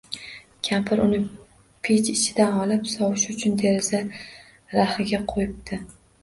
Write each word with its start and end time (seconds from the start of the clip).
Kampir 0.67 1.01
uni 1.01 1.17
pech 1.87 2.09
ichidan 2.13 2.57
olib, 2.63 2.89
sovishi 2.93 3.29
uchun 3.35 3.61
deraza 3.65 4.01
raxiga 4.79 5.21
qo’yibdi 5.35 5.81